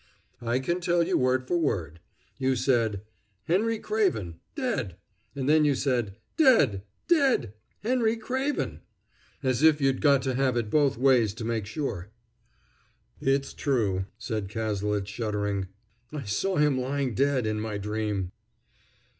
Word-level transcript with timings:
"I 0.41 0.57
can 0.57 0.81
tell 0.81 1.03
you 1.03 1.15
word 1.15 1.47
for 1.47 1.59
word. 1.59 1.99
You 2.39 2.55
said, 2.55 3.03
'Henry 3.43 3.77
Craven 3.77 4.39
dead!' 4.55 4.95
and 5.35 5.47
then 5.47 5.63
you 5.63 5.75
said, 5.75 6.15
'Dead 6.37 6.81
dead 7.07 7.53
Henry 7.83 8.17
Craven!' 8.17 8.81
as 9.43 9.61
if 9.61 9.79
you'd 9.79 10.01
got 10.01 10.23
to 10.23 10.33
have 10.33 10.57
it 10.57 10.71
both 10.71 10.97
ways 10.97 11.35
to 11.35 11.45
make 11.45 11.67
sure." 11.67 12.09
"It's 13.21 13.53
true," 13.53 14.05
said 14.17 14.49
Cazalet, 14.49 15.07
shuddering. 15.07 15.67
"I 16.11 16.23
saw 16.23 16.57
him 16.57 16.79
lying 16.81 17.13
dead, 17.13 17.45
in 17.45 17.59
my 17.59 17.77
dream." 17.77 18.31